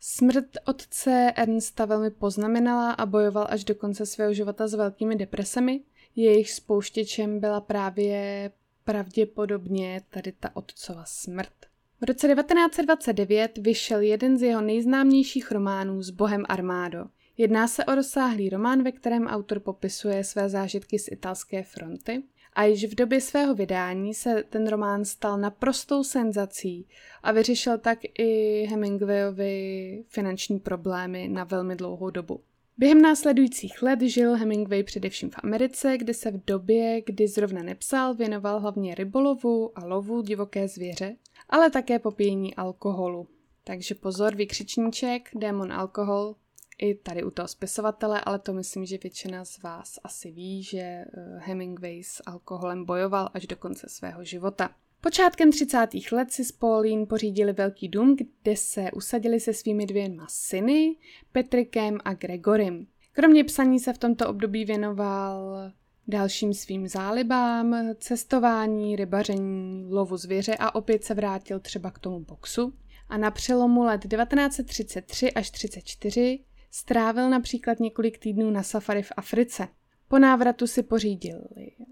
Smrt 0.00 0.46
otce 0.64 1.32
Ernsta 1.36 1.84
velmi 1.84 2.10
poznamenala 2.10 2.92
a 2.92 3.06
bojoval 3.06 3.46
až 3.50 3.64
do 3.64 3.74
konce 3.74 4.06
svého 4.06 4.34
života 4.34 4.68
s 4.68 4.74
velkými 4.74 5.16
depresemi. 5.16 5.80
Jejich 6.16 6.50
spouštěčem 6.50 7.40
byla 7.40 7.60
právě 7.60 8.50
pravděpodobně 8.84 10.00
tady 10.10 10.32
ta 10.32 10.56
otcova 10.56 11.04
smrt. 11.06 11.52
V 12.00 12.04
roce 12.04 12.28
1929 12.28 13.58
vyšel 13.58 14.00
jeden 14.00 14.38
z 14.38 14.42
jeho 14.42 14.60
nejznámějších 14.60 15.52
románů 15.52 16.02
s 16.02 16.10
Bohem 16.10 16.44
Armádo. 16.48 17.04
Jedná 17.40 17.68
se 17.68 17.84
o 17.84 17.94
rozsáhlý 17.94 18.48
román, 18.48 18.82
ve 18.82 18.92
kterém 18.92 19.26
autor 19.26 19.60
popisuje 19.60 20.24
své 20.24 20.48
zážitky 20.48 20.98
z 20.98 21.08
italské 21.08 21.62
fronty 21.62 22.22
a 22.52 22.64
již 22.64 22.84
v 22.84 22.94
době 22.94 23.20
svého 23.20 23.54
vydání 23.54 24.14
se 24.14 24.44
ten 24.50 24.68
román 24.68 25.04
stal 25.04 25.38
naprostou 25.38 26.04
senzací 26.04 26.86
a 27.22 27.32
vyřešil 27.32 27.78
tak 27.78 27.98
i 28.18 28.62
Hemingwayovi 28.70 30.04
finanční 30.08 30.60
problémy 30.60 31.28
na 31.28 31.44
velmi 31.44 31.76
dlouhou 31.76 32.10
dobu. 32.10 32.40
Během 32.78 33.02
následujících 33.02 33.82
let 33.82 34.00
žil 34.00 34.34
Hemingway 34.34 34.82
především 34.82 35.30
v 35.30 35.38
Americe, 35.42 35.98
kde 35.98 36.14
se 36.14 36.30
v 36.30 36.44
době, 36.44 37.02
kdy 37.06 37.28
zrovna 37.28 37.62
nepsal, 37.62 38.14
věnoval 38.14 38.60
hlavně 38.60 38.94
rybolovu 38.94 39.78
a 39.78 39.86
lovu 39.86 40.22
divoké 40.22 40.68
zvěře, 40.68 41.16
ale 41.48 41.70
také 41.70 41.98
popíjení 41.98 42.54
alkoholu. 42.54 43.28
Takže 43.64 43.94
pozor, 43.94 44.36
vykřičníček, 44.36 45.28
démon 45.34 45.72
alkohol, 45.72 46.34
i 46.78 46.94
tady 46.94 47.24
u 47.24 47.30
toho 47.30 47.48
spisovatele, 47.48 48.20
ale 48.20 48.38
to 48.38 48.52
myslím, 48.52 48.86
že 48.86 48.98
většina 49.02 49.44
z 49.44 49.62
vás 49.62 49.98
asi 50.04 50.30
ví, 50.30 50.62
že 50.62 50.78
eh, 50.78 51.04
Hemingway 51.38 52.02
s 52.02 52.22
alkoholem 52.26 52.84
bojoval 52.84 53.28
až 53.34 53.46
do 53.46 53.56
konce 53.56 53.86
svého 53.88 54.24
života. 54.24 54.70
Počátkem 55.00 55.52
30. 55.52 55.88
let 56.12 56.32
si 56.32 56.44
s 56.44 56.52
Pauline 56.52 57.06
pořídili 57.06 57.52
velký 57.52 57.88
dům, 57.88 58.16
kde 58.16 58.56
se 58.56 58.90
usadili 58.92 59.40
se 59.40 59.54
svými 59.54 59.86
dvěma 59.86 60.26
syny, 60.28 60.96
Petrikem 61.32 61.98
a 62.04 62.14
Gregorem. 62.14 62.86
Kromě 63.12 63.44
psaní 63.44 63.80
se 63.80 63.92
v 63.92 63.98
tomto 63.98 64.28
období 64.28 64.64
věnoval 64.64 65.70
dalším 66.08 66.54
svým 66.54 66.88
zálibám, 66.88 67.76
cestování, 67.98 68.96
rybaření, 68.96 69.86
lovu 69.92 70.16
zvěře 70.16 70.56
a 70.58 70.74
opět 70.74 71.04
se 71.04 71.14
vrátil 71.14 71.60
třeba 71.60 71.90
k 71.90 71.98
tomu 71.98 72.20
boxu. 72.20 72.72
A 73.08 73.16
na 73.16 73.30
přelomu 73.30 73.82
let 73.82 74.00
1933 74.08 75.32
až 75.32 75.50
34 75.50 76.44
strávil 76.70 77.30
například 77.30 77.80
několik 77.80 78.18
týdnů 78.18 78.50
na 78.50 78.62
safari 78.62 79.02
v 79.02 79.12
Africe. 79.16 79.68
Po 80.08 80.18
návratu 80.18 80.66
si 80.66 80.82
pořídil 80.82 81.40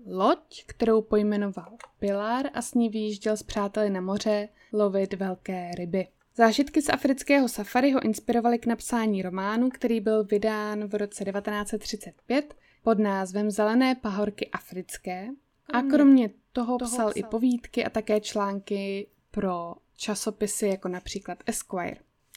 loď, 0.07 0.65
kterou 0.67 1.03
pojmenoval 1.03 1.77
Pilar 1.99 2.47
a 2.55 2.63
s 2.63 2.75
ní 2.75 2.89
vyjížděl 2.89 3.37
s 3.37 3.43
přáteli 3.43 3.91
na 3.91 4.01
moře 4.01 4.49
lovit 4.73 5.15
velké 5.15 5.71
ryby. 5.75 6.07
Zážitky 6.37 6.83
z 6.83 6.89
afrického 6.89 7.49
safari 7.49 7.93
ho 7.93 8.01
inspirovaly 8.01 8.59
k 8.59 8.67
napsání 8.67 9.23
románu, 9.23 9.71
který 9.71 10.01
byl 10.01 10.25
vydán 10.25 10.85
v 10.89 10.95
roce 10.95 11.25
1935 11.25 12.55
pod 12.83 12.99
názvem 12.99 13.51
Zelené 13.51 13.95
pahorky 13.95 14.51
africké 14.51 15.29
a 15.73 15.79
hmm. 15.79 15.91
kromě 15.91 16.31
toho, 16.53 16.79
toho 16.79 16.91
psal, 16.91 17.11
psal 17.11 17.13
i 17.15 17.23
povídky 17.23 17.85
a 17.85 17.91
také 17.91 18.21
články 18.21 19.07
pro 19.31 19.75
časopisy 19.97 20.67
jako 20.67 20.89
například 20.89 21.39
Esquire. 21.47 21.97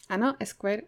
Ano, 0.09 0.35
Esquire 0.39 0.81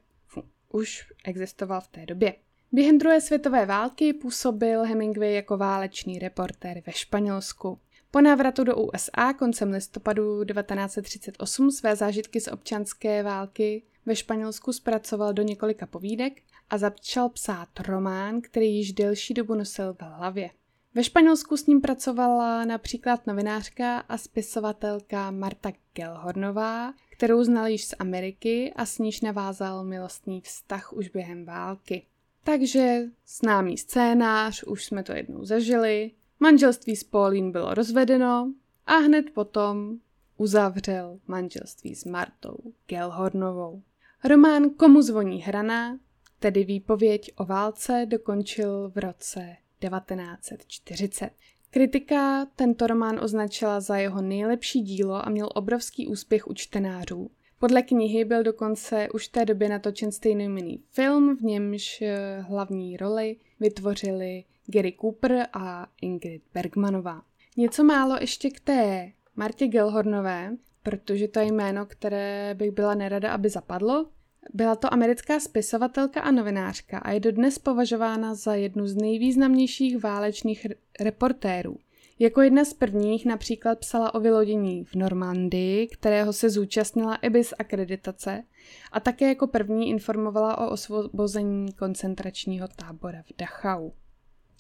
už 0.74 1.12
existoval 1.26 1.82
v 1.82 1.88
té 1.88 2.06
době. 2.06 2.34
Během 2.72 2.98
druhé 2.98 3.22
světové 3.22 3.66
války 3.66 4.14
působil 4.14 4.84
Hemingway 4.84 5.34
jako 5.34 5.58
válečný 5.58 6.20
reportér 6.20 6.82
ve 6.86 6.92
Španělsku. 6.92 7.80
Po 8.12 8.22
návratu 8.22 8.64
do 8.64 8.76
USA 8.76 9.34
koncem 9.34 9.72
listopadu 9.72 10.44
1938 10.44 11.72
své 11.72 11.96
zážitky 11.96 12.42
z 12.42 12.48
občanské 12.48 13.24
války 13.24 13.84
ve 14.06 14.16
Španělsku 14.16 14.74
zpracoval 14.74 15.34
do 15.34 15.44
několika 15.44 15.86
povídek 15.86 16.34
a 16.70 16.78
začal 16.78 17.30
psát 17.30 17.80
román, 17.80 18.42
který 18.42 18.76
již 18.76 18.94
delší 18.94 19.34
dobu 19.34 19.56
nosil 19.56 19.94
v 19.94 20.02
hlavě. 20.02 20.50
Ve 20.96 21.04
Španělsku 21.04 21.58
s 21.58 21.66
ním 21.66 21.82
pracovala 21.82 22.66
například 22.66 23.28
novinářka 23.28 23.98
a 24.00 24.18
spisovatelka 24.18 25.32
Marta 25.32 25.72
Gelhornová, 25.94 26.94
kterou 27.22 27.44
znal 27.44 27.68
již 27.68 27.86
z 27.86 27.94
Ameriky 28.00 28.74
a 28.76 28.86
s 28.86 29.00
níž 29.00 29.22
navázal 29.22 29.84
milostný 29.84 30.42
vztah 30.42 30.94
už 30.94 31.10
během 31.10 31.46
války. 31.46 32.06
Takže 32.44 33.02
známý 33.28 33.78
scénář, 33.78 34.64
už 34.64 34.86
jsme 34.86 35.04
to 35.04 35.12
jednou 35.14 35.46
zažili, 35.46 36.12
manželství 36.40 36.96
s 36.96 37.04
Paulín 37.04 37.52
bylo 37.52 37.74
rozvedeno 37.74 38.54
a 38.86 38.94
hned 38.94 39.30
potom 39.34 39.98
uzavřel 40.38 41.20
manželství 41.28 41.96
s 41.96 42.06
Martou 42.06 42.58
Gelhornovou. 42.88 43.82
Román 44.24 44.70
Komu 44.70 45.02
zvoní 45.02 45.42
hrana, 45.42 46.00
tedy 46.40 46.64
výpověď 46.64 47.32
o 47.36 47.46
válce, 47.46 48.06
dokončil 48.10 48.92
v 48.96 48.98
roce 48.98 49.56
1940. 49.80 51.30
Kritika 51.74 52.46
tento 52.56 52.88
román 52.88 53.20
označila 53.24 53.80
za 53.80 53.98
jeho 53.98 54.22
nejlepší 54.22 54.82
dílo 54.82 55.26
a 55.26 55.30
měl 55.30 55.50
obrovský 55.56 56.08
úspěch 56.08 56.48
u 56.48 56.54
čtenářů. 56.54 57.30
Podle 57.60 57.82
knihy 57.82 58.26
byl 58.26 58.44
dokonce 58.44 59.08
už 59.14 59.28
v 59.28 59.32
té 59.32 59.46
době 59.46 59.70
natočen 59.70 60.12
stejnojmenný 60.12 60.84
film, 60.92 61.38
v 61.38 61.42
němž 61.42 62.02
eh, 62.02 62.42
hlavní 62.42 62.98
roli 62.98 63.38
vytvořili 63.60 64.44
Gary 64.66 64.94
Cooper 65.02 65.48
a 65.54 65.88
Ingrid 66.02 66.42
Bergmanová. 66.54 67.22
Něco 67.58 67.84
málo 67.84 68.18
ještě 68.22 68.50
k 68.50 68.60
té 68.60 69.12
Martě 69.36 69.68
Gelhornové, 69.68 70.58
protože 70.84 71.28
to 71.28 71.40
je 71.40 71.46
jméno, 71.46 71.86
které 71.86 72.54
bych 72.54 72.72
byla 72.72 72.94
nerada, 72.94 73.32
aby 73.32 73.50
zapadlo. 73.50 74.06
Byla 74.54 74.76
to 74.76 74.94
americká 74.94 75.40
spisovatelka 75.40 76.22
a 76.22 76.32
novinářka 76.32 76.98
a 76.98 77.12
je 77.12 77.20
dodnes 77.20 77.60
považována 77.60 78.36
za 78.36 78.56
jednu 78.56 78.88
z 78.88 78.96
nejvýznamnějších 78.96 80.04
válečných 80.04 80.68
reportérů. 81.00 81.78
Jako 82.20 82.42
jedna 82.42 82.66
z 82.66 82.74
prvních 82.74 83.26
například 83.26 83.80
psala 83.80 84.16
o 84.16 84.20
vylodění 84.20 84.84
v 84.84 84.96
Normandii, 84.96 85.88
kterého 85.88 86.34
se 86.34 86.50
zúčastnila 86.50 87.16
i 87.16 87.30
bez 87.30 87.54
akreditace, 87.60 88.44
a 88.92 89.00
také 89.00 89.28
jako 89.28 89.48
první 89.48 89.90
informovala 89.90 90.58
o 90.58 90.72
osvobození 90.72 91.74
koncentračního 91.74 92.68
tábora 92.68 93.22
v 93.22 93.38
Dachau. 93.38 93.92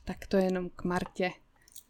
Tak 0.05 0.27
to 0.27 0.37
jenom 0.37 0.69
k 0.75 0.83
Martě, 0.83 1.31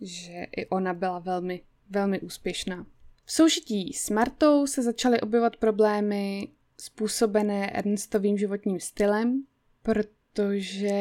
že 0.01 0.45
i 0.57 0.67
ona 0.67 0.93
byla 0.93 1.19
velmi, 1.19 1.62
velmi 1.89 2.19
úspěšná. 2.19 2.86
V 3.25 3.31
soužití 3.31 3.93
s 3.93 4.10
Martou 4.10 4.67
se 4.67 4.81
začaly 4.81 5.21
objevovat 5.21 5.55
problémy 5.55 6.48
způsobené 6.81 7.71
Ernstovým 7.71 8.38
životním 8.38 8.79
stylem, 8.79 9.43
protože 9.83 10.91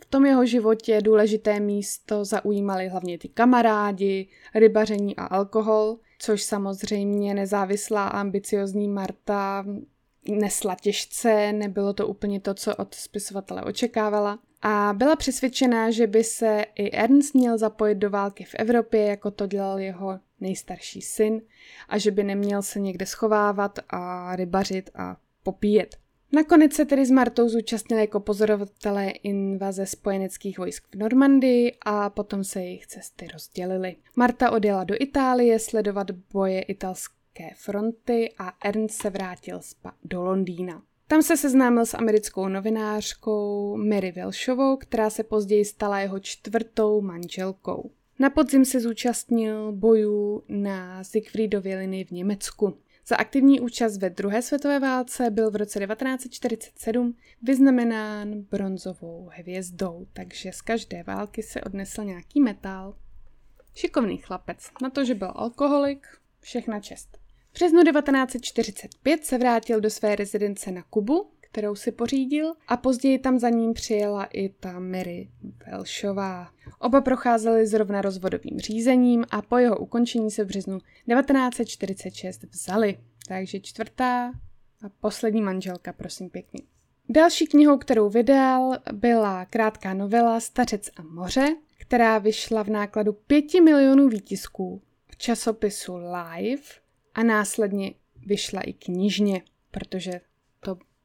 v 0.00 0.04
tom 0.04 0.26
jeho 0.26 0.46
životě 0.46 1.00
důležité 1.00 1.60
místo 1.60 2.24
zaujímali 2.24 2.88
hlavně 2.88 3.18
ty 3.18 3.28
kamarádi, 3.28 4.28
rybaření 4.54 5.16
a 5.16 5.24
alkohol, 5.24 5.98
což 6.18 6.42
samozřejmě 6.42 7.34
nezávislá 7.34 8.08
a 8.08 8.20
ambiciozní 8.20 8.88
Marta 8.88 9.64
nesla 10.28 10.76
těžce, 10.80 11.52
nebylo 11.52 11.92
to 11.92 12.08
úplně 12.08 12.40
to, 12.40 12.54
co 12.54 12.76
od 12.76 12.94
spisovatele 12.94 13.62
očekávala. 13.62 14.38
A 14.62 14.92
byla 14.96 15.16
přesvědčená, 15.16 15.90
že 15.90 16.06
by 16.06 16.24
se 16.24 16.64
i 16.74 16.90
Ernst 16.90 17.34
měl 17.34 17.58
zapojit 17.58 17.94
do 17.94 18.10
války 18.10 18.44
v 18.44 18.54
Evropě, 18.54 19.04
jako 19.04 19.30
to 19.30 19.46
dělal 19.46 19.78
jeho 19.78 20.18
nejstarší 20.40 21.02
syn, 21.02 21.42
a 21.88 21.98
že 21.98 22.10
by 22.10 22.24
neměl 22.24 22.62
se 22.62 22.80
někde 22.80 23.06
schovávat 23.06 23.78
a 23.88 24.36
rybařit 24.36 24.90
a 24.94 25.16
popíjet. 25.42 25.96
Nakonec 26.32 26.72
se 26.72 26.84
tedy 26.84 27.06
s 27.06 27.10
Martou 27.10 27.48
zúčastnili 27.48 28.02
jako 28.02 28.20
pozorovatelé 28.20 29.10
invaze 29.10 29.86
spojeneckých 29.86 30.58
vojsk 30.58 30.84
v 30.92 30.98
Normandii 30.98 31.76
a 31.84 32.10
potom 32.10 32.44
se 32.44 32.60
jejich 32.60 32.86
cesty 32.86 33.28
rozdělily. 33.32 33.96
Marta 34.16 34.50
odjela 34.50 34.84
do 34.84 34.94
Itálie 35.00 35.58
sledovat 35.58 36.10
boje 36.10 36.62
italské 36.62 37.50
fronty 37.54 38.34
a 38.38 38.52
Ernst 38.64 39.02
se 39.02 39.10
vrátil 39.10 39.60
do 40.04 40.22
Londýna. 40.22 40.82
Tam 41.08 41.22
se 41.22 41.36
seznámil 41.36 41.86
s 41.86 41.94
americkou 41.94 42.48
novinářkou 42.48 43.76
Mary 43.76 44.12
Welshovou, 44.12 44.76
která 44.76 45.10
se 45.10 45.22
později 45.22 45.64
stala 45.64 46.00
jeho 46.00 46.18
čtvrtou 46.18 47.00
manželkou. 47.00 47.90
Na 48.18 48.30
podzim 48.30 48.64
se 48.64 48.80
zúčastnil 48.80 49.72
bojů 49.72 50.42
na 50.48 51.04
Siegfriedově 51.04 51.78
linii 51.78 52.04
v 52.04 52.10
Německu. 52.10 52.78
Za 53.06 53.16
aktivní 53.16 53.60
účast 53.60 53.96
ve 53.98 54.10
druhé 54.10 54.42
světové 54.42 54.80
válce 54.80 55.30
byl 55.30 55.50
v 55.50 55.56
roce 55.56 55.80
1947 55.80 57.16
vyznamenán 57.42 58.40
bronzovou 58.40 59.30
hvězdou, 59.32 60.06
takže 60.12 60.52
z 60.52 60.60
každé 60.60 61.02
války 61.02 61.42
se 61.42 61.60
odnesl 61.60 62.04
nějaký 62.04 62.40
metal. 62.40 62.96
Šikovný 63.74 64.16
chlapec, 64.18 64.70
na 64.82 64.90
to, 64.90 65.04
že 65.04 65.14
byl 65.14 65.32
alkoholik, 65.34 66.06
všechna 66.40 66.80
čest. 66.80 67.18
V 67.50 67.54
březnu 67.54 67.84
1945 67.84 69.24
se 69.24 69.38
vrátil 69.38 69.80
do 69.80 69.90
své 69.90 70.16
rezidence 70.16 70.70
na 70.70 70.82
Kubu, 70.82 71.30
kterou 71.50 71.74
si 71.74 71.92
pořídil 71.92 72.52
a 72.68 72.76
později 72.76 73.18
tam 73.18 73.38
za 73.38 73.48
ním 73.48 73.72
přijela 73.72 74.24
i 74.24 74.48
ta 74.48 74.80
Mary 74.80 75.30
Velšová. 75.66 76.50
Oba 76.78 77.00
procházeli 77.00 77.66
zrovna 77.66 78.02
rozvodovým 78.02 78.58
řízením 78.58 79.24
a 79.30 79.42
po 79.42 79.58
jeho 79.58 79.78
ukončení 79.78 80.30
se 80.30 80.44
v 80.44 80.46
březnu 80.46 80.78
1946 80.78 82.44
vzali. 82.50 82.98
Takže 83.28 83.60
čtvrtá 83.60 84.32
a 84.82 84.88
poslední 85.00 85.42
manželka, 85.42 85.92
prosím 85.92 86.30
pěkně. 86.30 86.60
Další 87.08 87.46
knihou, 87.46 87.78
kterou 87.78 88.08
vydal, 88.10 88.76
byla 88.92 89.44
krátká 89.44 89.94
novela 89.94 90.40
Stařec 90.40 90.90
a 90.96 91.02
moře, 91.02 91.56
která 91.78 92.18
vyšla 92.18 92.64
v 92.64 92.68
nákladu 92.68 93.12
5 93.12 93.54
milionů 93.54 94.08
výtisků 94.08 94.82
v 95.06 95.16
časopisu 95.16 95.96
Live 95.96 96.62
a 97.14 97.22
následně 97.22 97.94
vyšla 98.26 98.60
i 98.60 98.72
knižně, 98.72 99.42
protože 99.70 100.10
to 100.10 100.18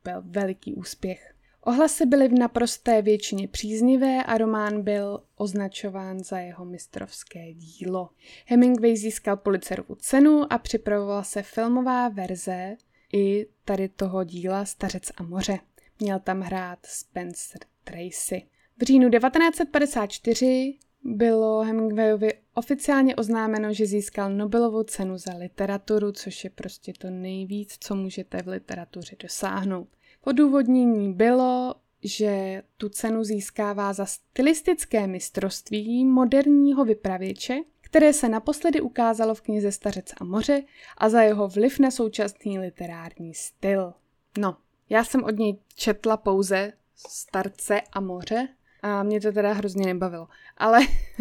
byl 0.03 0.21
veliký 0.25 0.73
úspěch. 0.73 1.33
Ohlasy 1.63 2.05
byly 2.05 2.27
v 2.27 2.39
naprosté 2.39 3.01
většině 3.01 3.47
příznivé 3.47 4.23
a 4.23 4.37
román 4.37 4.81
byl 4.81 5.23
označován 5.35 6.23
za 6.23 6.39
jeho 6.39 6.65
mistrovské 6.65 7.53
dílo. 7.53 8.09
Hemingway 8.45 8.97
získal 8.97 9.37
Pulitzerovu 9.37 9.95
cenu 9.95 10.53
a 10.53 10.57
připravovala 10.57 11.23
se 11.23 11.43
filmová 11.43 12.09
verze 12.09 12.75
i 13.13 13.47
tady 13.65 13.89
toho 13.89 14.23
díla 14.23 14.65
Stařec 14.65 15.11
a 15.17 15.23
moře. 15.23 15.59
Měl 15.99 16.19
tam 16.19 16.41
hrát 16.41 16.79
Spencer 16.85 17.61
Tracy. 17.83 18.47
V 18.77 18.83
říjnu 18.83 19.09
1954 19.09 20.77
bylo 21.03 21.61
Hemingwayovi 21.61 22.33
oficiálně 22.53 23.15
oznámeno, 23.15 23.73
že 23.73 23.85
získal 23.85 24.29
Nobelovu 24.33 24.83
cenu 24.83 25.17
za 25.17 25.33
literaturu, 25.37 26.11
což 26.11 26.43
je 26.43 26.49
prostě 26.49 26.93
to 26.97 27.09
nejvíc, 27.09 27.77
co 27.79 27.95
můžete 27.95 28.41
v 28.41 28.47
literatuře 28.47 29.15
dosáhnout. 29.19 29.87
Podůvodnění 30.21 31.13
bylo, 31.13 31.75
že 32.03 32.63
tu 32.77 32.89
cenu 32.89 33.23
získává 33.23 33.93
za 33.93 34.05
stylistické 34.05 35.07
mistrovství 35.07 36.05
moderního 36.05 36.85
vypravěče, 36.85 37.57
které 37.81 38.13
se 38.13 38.29
naposledy 38.29 38.81
ukázalo 38.81 39.35
v 39.35 39.41
knize 39.41 39.71
Stařec 39.71 40.13
a 40.21 40.23
moře 40.23 40.63
a 40.97 41.09
za 41.09 41.21
jeho 41.21 41.47
vliv 41.47 41.79
na 41.79 41.91
současný 41.91 42.59
literární 42.59 43.33
styl. 43.33 43.93
No, 44.37 44.57
já 44.89 45.03
jsem 45.03 45.23
od 45.23 45.37
něj 45.39 45.57
četla 45.75 46.17
pouze 46.17 46.73
Starce 46.95 47.81
a 47.91 47.99
moře 47.99 48.47
a 48.81 49.03
mě 49.03 49.21
to 49.21 49.31
teda 49.31 49.53
hrozně 49.53 49.85
nebavilo. 49.85 50.27
Ale 50.57 50.79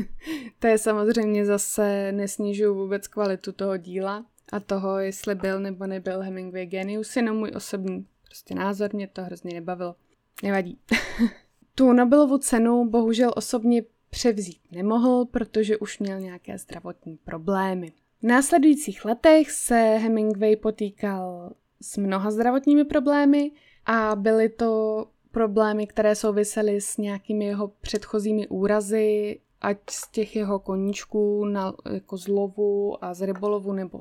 to 0.58 0.66
je 0.66 0.78
samozřejmě 0.78 1.46
zase 1.46 2.12
nesnižuju 2.12 2.74
vůbec 2.74 3.08
kvalitu 3.08 3.52
toho 3.52 3.76
díla 3.76 4.26
a 4.52 4.60
toho, 4.60 4.98
jestli 4.98 5.34
byl 5.34 5.60
nebo 5.60 5.86
nebyl 5.86 6.22
Hemingway 6.22 6.66
genius, 6.66 7.16
jenom 7.16 7.36
můj 7.36 7.52
osobní 7.56 8.06
prostě 8.24 8.54
názor, 8.54 8.90
mě 8.92 9.06
to 9.06 9.22
hrozně 9.22 9.54
nebavilo. 9.54 9.94
Nevadí. 10.42 10.78
tu 11.74 11.92
Nobelovu 11.92 12.38
cenu 12.38 12.88
bohužel 12.90 13.32
osobně 13.36 13.82
převzít 14.10 14.60
nemohl, 14.72 15.24
protože 15.24 15.76
už 15.78 15.98
měl 15.98 16.20
nějaké 16.20 16.58
zdravotní 16.58 17.16
problémy. 17.16 17.92
V 18.22 18.26
následujících 18.26 19.04
letech 19.04 19.50
se 19.50 19.74
Hemingway 19.74 20.56
potýkal 20.56 21.52
s 21.82 21.96
mnoha 21.96 22.30
zdravotními 22.30 22.84
problémy 22.84 23.50
a 23.86 24.16
byly 24.16 24.48
to 24.48 25.06
problémy, 25.30 25.86
které 25.86 26.14
souvisely 26.14 26.80
s 26.80 26.96
nějakými 26.96 27.44
jeho 27.44 27.68
předchozími 27.68 28.48
úrazy, 28.48 29.40
ať 29.60 29.78
z 29.90 30.10
těch 30.10 30.36
jeho 30.36 30.58
koníčků 30.58 31.44
na, 31.44 31.74
jako 31.92 32.16
z 32.16 32.28
lovu 32.28 33.04
a 33.04 33.14
z 33.14 33.26
rybolovu 33.26 33.72
nebo 33.72 34.00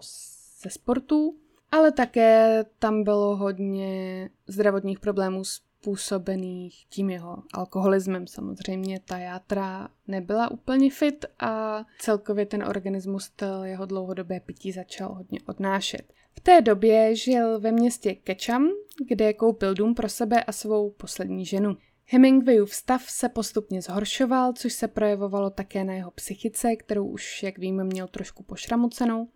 ze 0.61 0.69
sportů, 0.69 1.35
ale 1.71 1.91
také 1.91 2.65
tam 2.79 3.03
bylo 3.03 3.35
hodně 3.35 4.29
zdravotních 4.47 4.99
problémů 4.99 5.43
způsobených 5.43 6.85
tím 6.89 7.09
jeho 7.09 7.37
alkoholismem. 7.53 8.27
Samozřejmě 8.27 8.99
ta 8.99 9.17
játra 9.17 9.89
nebyla 10.07 10.51
úplně 10.51 10.91
fit 10.91 11.25
a 11.39 11.85
celkově 11.99 12.45
ten 12.45 12.63
organismus 12.63 13.31
jeho 13.63 13.85
dlouhodobé 13.85 14.39
pití 14.39 14.71
začal 14.71 15.13
hodně 15.13 15.39
odnášet. 15.47 16.13
V 16.37 16.39
té 16.39 16.61
době 16.61 17.15
žil 17.15 17.59
ve 17.59 17.71
městě 17.71 18.15
Ketchum, 18.15 18.69
kde 19.07 19.33
koupil 19.33 19.73
dům 19.73 19.95
pro 19.95 20.09
sebe 20.09 20.43
a 20.43 20.51
svou 20.51 20.89
poslední 20.89 21.45
ženu. 21.45 21.77
Hemingwayův 22.05 22.75
stav 22.75 23.01
se 23.09 23.29
postupně 23.29 23.81
zhoršoval, 23.81 24.53
což 24.53 24.73
se 24.73 24.87
projevovalo 24.87 25.49
také 25.49 25.83
na 25.83 25.93
jeho 25.93 26.11
psychice, 26.11 26.75
kterou 26.75 27.07
už, 27.07 27.43
jak 27.43 27.57
víme, 27.57 27.83
měl 27.83 28.07
trošku 28.07 28.43
pošramocenou. 28.43 29.27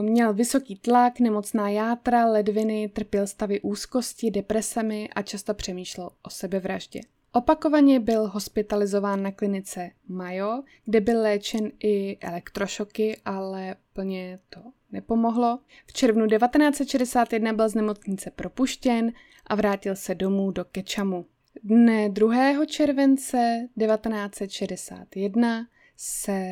Měl 0.00 0.34
vysoký 0.34 0.78
tlak, 0.78 1.20
nemocná 1.20 1.68
játra, 1.68 2.26
ledviny, 2.26 2.88
trpěl 2.88 3.26
stavy 3.26 3.60
úzkosti, 3.60 4.30
depresemi 4.30 5.08
a 5.14 5.22
často 5.22 5.54
přemýšlel 5.54 6.10
o 6.22 6.30
sebevraždě. 6.30 7.00
Opakovaně 7.32 8.00
byl 8.00 8.28
hospitalizován 8.28 9.22
na 9.22 9.32
klinice 9.32 9.90
Mayo, 10.08 10.62
kde 10.84 11.00
byl 11.00 11.22
léčen 11.22 11.70
i 11.80 12.18
elektrošoky, 12.20 13.20
ale 13.24 13.76
plně 13.92 14.38
to 14.48 14.60
nepomohlo. 14.94 15.58
V 15.86 15.92
červnu 15.92 16.26
1961 16.26 17.52
byl 17.52 17.68
z 17.68 17.74
nemocnice 17.74 18.30
propuštěn 18.30 19.12
a 19.46 19.54
vrátil 19.54 19.96
se 19.96 20.14
domů 20.14 20.50
do 20.50 20.64
Kečamu. 20.64 21.26
Dne 21.62 22.08
2. 22.08 22.66
července 22.66 23.68
1961 23.78 25.66
se 25.96 26.44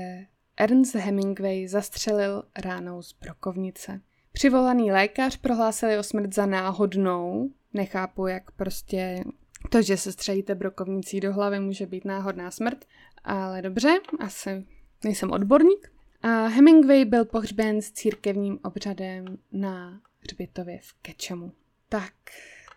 Ernst 0.56 0.94
Hemingway 0.94 1.68
zastřelil 1.68 2.42
ránou 2.58 3.02
z 3.02 3.12
brokovnice. 3.12 4.00
Přivolaný 4.32 4.92
lékař 4.92 5.36
prohlásil 5.36 5.88
jeho 5.88 6.02
smrt 6.02 6.34
za 6.34 6.46
náhodnou. 6.46 7.50
Nechápu, 7.72 8.26
jak 8.26 8.50
prostě 8.50 9.24
to, 9.70 9.82
že 9.82 9.96
se 9.96 10.12
střelíte 10.12 10.54
brokovnicí 10.54 11.20
do 11.20 11.32
hlavy, 11.32 11.60
může 11.60 11.86
být 11.86 12.04
náhodná 12.04 12.50
smrt, 12.50 12.84
ale 13.24 13.62
dobře, 13.62 14.00
asi 14.18 14.66
nejsem 15.04 15.30
odborník. 15.30 15.91
A 16.22 16.46
Hemingway 16.46 17.04
byl 17.04 17.24
pohřben 17.24 17.82
s 17.82 17.92
církevním 17.92 18.58
obřadem 18.64 19.38
na 19.52 20.00
hřbitově 20.18 20.78
v 20.82 20.92
Kečemu. 21.02 21.52
Tak, 21.88 22.12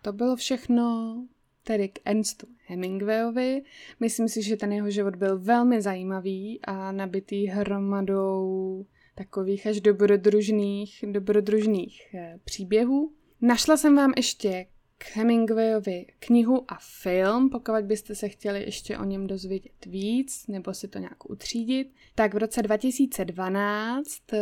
to 0.02 0.12
bylo 0.12 0.36
všechno 0.36 1.16
tedy 1.62 1.88
k 1.88 1.98
Ernstu 2.04 2.46
Hemingwayovi. 2.66 3.62
Myslím 4.00 4.28
si, 4.28 4.42
že 4.42 4.56
ten 4.56 4.72
jeho 4.72 4.90
život 4.90 5.16
byl 5.16 5.38
velmi 5.38 5.82
zajímavý 5.82 6.60
a 6.64 6.92
nabitý 6.92 7.46
hromadou 7.46 8.86
takových 9.14 9.66
až 9.66 9.80
dobrodružných, 9.80 11.04
dobrodružných 11.10 12.14
eh, 12.14 12.38
příběhů. 12.44 13.12
Našla 13.40 13.76
jsem 13.76 13.96
vám 13.96 14.12
ještě 14.16 14.66
k 14.98 15.16
Hemingwayovi 15.16 16.06
knihu 16.18 16.64
a 16.68 16.78
film, 16.80 17.50
pokud 17.50 17.74
byste 17.82 18.14
se 18.14 18.28
chtěli 18.28 18.64
ještě 18.64 18.98
o 18.98 19.04
něm 19.04 19.26
dozvědět 19.26 19.86
víc 19.86 20.46
nebo 20.46 20.74
si 20.74 20.88
to 20.88 20.98
nějak 20.98 21.30
utřídit, 21.30 21.94
tak 22.14 22.34
v 22.34 22.38
roce 22.38 22.62
2012 22.62 24.32
eh, 24.32 24.38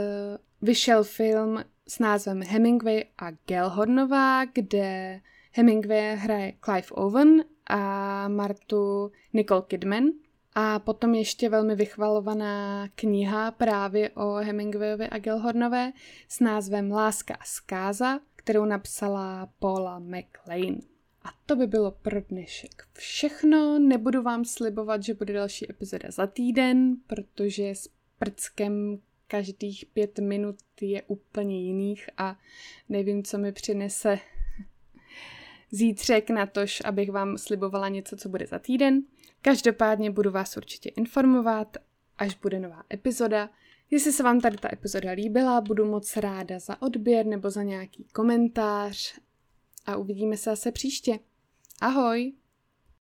vyšel 0.63 1.05
film 1.05 1.65
s 1.89 1.99
názvem 1.99 2.43
Hemingway 2.43 3.05
a 3.19 3.31
Gelhornová, 3.31 4.45
kde 4.45 5.21
Hemingway 5.53 6.17
hraje 6.17 6.53
Clive 6.65 6.89
Owen 6.91 7.45
a 7.67 8.29
Martu 8.29 9.13
Nicole 9.33 9.63
Kidman. 9.67 10.05
A 10.55 10.79
potom 10.79 11.15
ještě 11.15 11.49
velmi 11.49 11.75
vychvalovaná 11.75 12.89
kniha 12.95 13.51
právě 13.51 14.11
o 14.11 14.33
Hemingwayovi 14.33 15.09
a 15.09 15.19
Gelhornové 15.19 15.93
s 16.29 16.41
názvem 16.41 16.91
Láska 16.91 17.35
a 17.35 17.45
zkáza, 17.45 18.21
kterou 18.45 18.65
napsala 18.65 19.49
Paula 19.59 19.99
McLean. 19.99 20.77
A 21.23 21.29
to 21.47 21.57
by 21.57 21.67
bylo 21.67 21.91
pro 21.91 22.21
dnešek 22.21 22.83
všechno. 22.93 23.79
Nebudu 23.79 24.23
vám 24.23 24.45
slibovat, 24.45 25.03
že 25.03 25.15
bude 25.15 25.33
další 25.33 25.71
epizoda 25.71 26.11
za 26.11 26.27
týden, 26.27 26.97
protože 27.07 27.71
s 27.71 27.91
prckem 28.19 28.99
každých 29.27 29.87
pět 29.93 30.19
minut 30.19 30.57
je 30.81 31.03
úplně 31.03 31.63
jiných 31.63 32.11
a 32.17 32.39
nevím, 32.89 33.23
co 33.23 33.39
mi 33.39 33.53
přinese 33.53 34.19
zítřek 35.71 36.31
na 36.31 36.47
tož, 36.47 36.83
abych 36.85 37.11
vám 37.11 37.39
slibovala 37.39 37.89
něco, 37.89 38.17
co 38.17 38.29
bude 38.29 38.47
za 38.47 38.59
týden. 38.59 39.03
Každopádně 39.43 40.11
budu 40.11 40.31
vás 40.31 40.57
určitě 40.57 40.89
informovat, 40.89 41.77
až 42.19 42.35
bude 42.35 42.61
nová 42.61 42.83
epizoda. 42.93 43.51
Jestli 43.91 44.13
se 44.13 44.23
vám 44.23 44.41
tady 44.41 44.57
ta 44.57 44.69
epizoda 44.73 45.11
líbila, 45.11 45.61
budu 45.61 45.85
moc 45.85 46.17
ráda 46.17 46.59
za 46.59 46.83
odběr 46.83 47.27
nebo 47.27 47.51
za 47.51 47.63
nějaký 47.63 48.05
komentář 48.05 49.19
a 49.87 49.97
uvidíme 49.97 50.37
se 50.37 50.51
zase 50.51 50.73
příště. 50.73 51.19
Ahoj! 51.81 52.33